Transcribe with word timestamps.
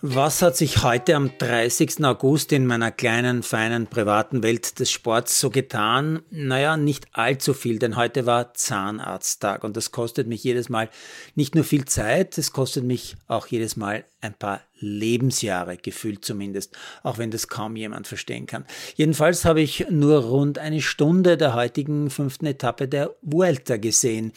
Was 0.00 0.42
hat 0.42 0.56
sich 0.56 0.84
heute 0.84 1.16
am 1.16 1.32
30. 1.38 2.04
August 2.04 2.52
in 2.52 2.66
meiner 2.66 2.92
kleinen, 2.92 3.42
feinen, 3.42 3.88
privaten 3.88 4.44
Welt 4.44 4.78
des 4.78 4.92
Sports 4.92 5.40
so 5.40 5.50
getan? 5.50 6.22
Naja, 6.30 6.76
nicht 6.76 7.08
allzu 7.14 7.52
viel, 7.52 7.80
denn 7.80 7.96
heute 7.96 8.24
war 8.24 8.54
Zahnarzttag 8.54 9.64
und 9.64 9.76
das 9.76 9.90
kostet 9.90 10.28
mich 10.28 10.44
jedes 10.44 10.68
Mal 10.68 10.88
nicht 11.34 11.56
nur 11.56 11.64
viel 11.64 11.84
Zeit, 11.84 12.38
es 12.38 12.52
kostet 12.52 12.84
mich 12.84 13.16
auch 13.26 13.48
jedes 13.48 13.76
Mal 13.76 14.04
ein 14.20 14.34
paar 14.34 14.60
Lebensjahre, 14.80 15.76
gefühlt 15.76 16.24
zumindest, 16.24 16.76
auch 17.02 17.18
wenn 17.18 17.30
das 17.30 17.48
kaum 17.48 17.76
jemand 17.76 18.06
verstehen 18.06 18.46
kann. 18.46 18.64
Jedenfalls 18.96 19.44
habe 19.44 19.60
ich 19.60 19.86
nur 19.90 20.24
rund 20.24 20.58
eine 20.58 20.80
Stunde 20.80 21.36
der 21.36 21.54
heutigen 21.54 22.10
fünften 22.10 22.46
Etappe 22.46 22.88
der 22.88 23.14
Vuelta 23.22 23.76
gesehen. 23.76 24.32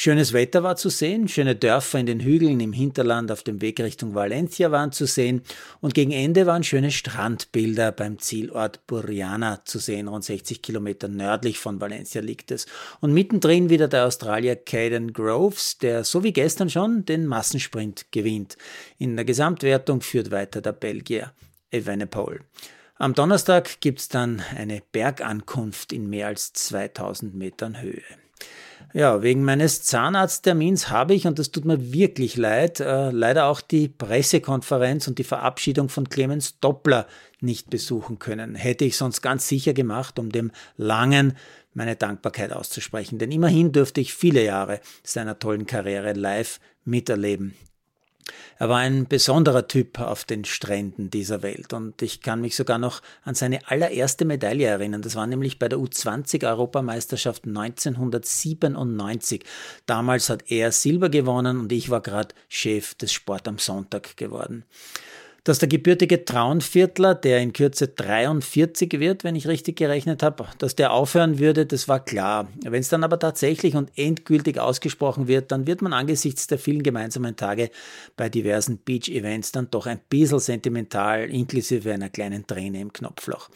Schönes 0.00 0.32
Wetter 0.32 0.62
war 0.62 0.76
zu 0.76 0.90
sehen, 0.90 1.26
schöne 1.26 1.56
Dörfer 1.56 1.98
in 1.98 2.06
den 2.06 2.20
Hügeln 2.20 2.60
im 2.60 2.72
Hinterland 2.72 3.32
auf 3.32 3.42
dem 3.42 3.60
Weg 3.60 3.80
Richtung 3.80 4.14
Valencia 4.14 4.70
waren 4.70 4.92
zu 4.92 5.06
sehen 5.06 5.42
und 5.80 5.92
gegen 5.92 6.12
Ende 6.12 6.46
waren 6.46 6.62
schöne 6.62 6.92
Strandbilder 6.92 7.90
beim 7.90 8.20
Zielort 8.20 8.86
Burriana 8.86 9.64
zu 9.64 9.80
sehen, 9.80 10.06
rund 10.06 10.22
60 10.22 10.62
Kilometer 10.62 11.08
nördlich 11.08 11.58
von 11.58 11.80
Valencia 11.80 12.20
liegt 12.20 12.52
es. 12.52 12.66
Und 13.00 13.12
mittendrin 13.12 13.70
wieder 13.70 13.88
der 13.88 14.06
Australier 14.06 14.54
Caden 14.54 15.12
Groves, 15.12 15.78
der 15.78 16.04
so 16.04 16.22
wie 16.22 16.32
gestern 16.32 16.70
schon 16.70 17.04
den 17.04 17.26
Massensprint 17.26 18.06
gewinnt. 18.12 18.56
In 18.98 19.16
der 19.16 19.24
Gesamtwertung 19.24 19.77
führt 20.00 20.30
weiter 20.30 20.60
der 20.60 20.72
Belgier 20.72 21.32
Evenepoel. 21.70 22.40
Am 22.96 23.14
Donnerstag 23.14 23.80
gibt 23.80 24.00
es 24.00 24.08
dann 24.08 24.42
eine 24.56 24.82
Bergankunft 24.92 25.92
in 25.92 26.10
mehr 26.10 26.26
als 26.26 26.52
2000 26.52 27.34
Metern 27.34 27.80
Höhe. 27.80 28.02
Ja, 28.94 29.22
wegen 29.22 29.44
meines 29.44 29.82
Zahnarzttermins 29.82 30.88
habe 30.88 31.14
ich, 31.14 31.26
und 31.26 31.38
das 31.38 31.50
tut 31.50 31.64
mir 31.64 31.92
wirklich 31.92 32.36
leid, 32.36 32.80
äh, 32.80 33.10
leider 33.10 33.46
auch 33.46 33.60
die 33.60 33.88
Pressekonferenz 33.88 35.06
und 35.08 35.18
die 35.18 35.24
Verabschiedung 35.24 35.88
von 35.90 36.08
Clemens 36.08 36.58
Doppler 36.58 37.06
nicht 37.40 37.70
besuchen 37.70 38.18
können. 38.18 38.54
Hätte 38.54 38.84
ich 38.84 38.96
sonst 38.96 39.20
ganz 39.20 39.46
sicher 39.46 39.74
gemacht, 39.74 40.18
um 40.18 40.32
dem 40.32 40.50
Langen 40.76 41.36
meine 41.74 41.96
Dankbarkeit 41.96 42.52
auszusprechen. 42.52 43.18
Denn 43.18 43.30
immerhin 43.30 43.72
dürfte 43.72 44.00
ich 44.00 44.14
viele 44.14 44.42
Jahre 44.42 44.80
seiner 45.02 45.38
tollen 45.38 45.66
Karriere 45.66 46.14
live 46.14 46.58
miterleben. 46.84 47.54
Er 48.60 48.68
war 48.68 48.78
ein 48.78 49.06
besonderer 49.06 49.68
Typ 49.68 50.00
auf 50.00 50.24
den 50.24 50.44
Stränden 50.44 51.10
dieser 51.10 51.42
Welt 51.42 51.72
und 51.72 52.02
ich 52.02 52.22
kann 52.22 52.40
mich 52.40 52.56
sogar 52.56 52.78
noch 52.78 53.02
an 53.22 53.36
seine 53.36 53.68
allererste 53.68 54.24
Medaille 54.24 54.66
erinnern. 54.66 55.00
Das 55.00 55.14
war 55.14 55.28
nämlich 55.28 55.60
bei 55.60 55.68
der 55.68 55.78
U20-Europameisterschaft 55.78 57.44
1997. 57.46 59.44
Damals 59.86 60.28
hat 60.28 60.50
er 60.50 60.72
Silber 60.72 61.08
gewonnen 61.08 61.60
und 61.60 61.70
ich 61.70 61.88
war 61.90 62.00
gerade 62.00 62.34
Chef 62.48 62.96
des 62.96 63.12
Sport 63.12 63.46
am 63.46 63.58
Sonntag 63.58 64.16
geworden 64.16 64.64
dass 65.44 65.58
der 65.58 65.68
gebürtige 65.68 66.24
Traunviertler, 66.24 67.14
der 67.14 67.40
in 67.40 67.52
Kürze 67.52 67.88
43 67.88 69.00
wird, 69.00 69.24
wenn 69.24 69.36
ich 69.36 69.48
richtig 69.48 69.76
gerechnet 69.76 70.22
habe, 70.22 70.46
dass 70.58 70.76
der 70.76 70.92
aufhören 70.92 71.38
würde, 71.38 71.66
das 71.66 71.88
war 71.88 72.04
klar. 72.04 72.48
Wenn 72.62 72.80
es 72.80 72.88
dann 72.88 73.04
aber 73.04 73.18
tatsächlich 73.18 73.74
und 73.74 73.90
endgültig 73.96 74.58
ausgesprochen 74.58 75.28
wird, 75.28 75.50
dann 75.52 75.66
wird 75.66 75.82
man 75.82 75.92
angesichts 75.92 76.46
der 76.46 76.58
vielen 76.58 76.82
gemeinsamen 76.82 77.36
Tage 77.36 77.70
bei 78.16 78.28
diversen 78.28 78.78
Beach-Events 78.78 79.52
dann 79.52 79.70
doch 79.70 79.86
ein 79.86 80.00
bisschen 80.08 80.38
sentimental, 80.38 81.30
inklusive 81.30 81.92
einer 81.92 82.10
kleinen 82.10 82.46
Träne 82.46 82.80
im 82.80 82.92
Knopfloch. 82.92 83.48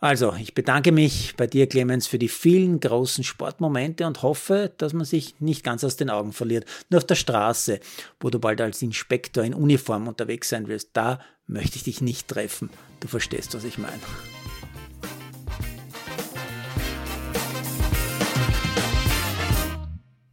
Also, 0.00 0.32
ich 0.34 0.54
bedanke 0.54 0.92
mich 0.92 1.34
bei 1.36 1.48
dir, 1.48 1.66
Clemens, 1.68 2.06
für 2.06 2.20
die 2.20 2.28
vielen 2.28 2.78
großen 2.78 3.24
Sportmomente 3.24 4.06
und 4.06 4.22
hoffe, 4.22 4.72
dass 4.78 4.92
man 4.92 5.04
sich 5.04 5.40
nicht 5.40 5.64
ganz 5.64 5.82
aus 5.82 5.96
den 5.96 6.08
Augen 6.08 6.32
verliert. 6.32 6.66
Nur 6.88 6.98
auf 6.98 7.06
der 7.06 7.16
Straße, 7.16 7.80
wo 8.20 8.30
du 8.30 8.38
bald 8.38 8.60
als 8.60 8.80
Inspektor 8.80 9.42
in 9.42 9.54
Uniform 9.54 10.06
unterwegs 10.06 10.50
sein 10.50 10.68
wirst, 10.68 10.90
da 10.92 11.18
möchte 11.48 11.76
ich 11.76 11.82
dich 11.82 12.00
nicht 12.00 12.28
treffen. 12.28 12.70
Du 13.00 13.08
verstehst, 13.08 13.54
was 13.54 13.64
ich 13.64 13.76
meine. 13.76 13.98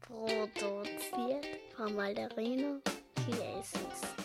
Produziert 0.00 1.46
von 1.74 1.94
Malderino 1.94 2.82
Chiesens. 3.24 4.23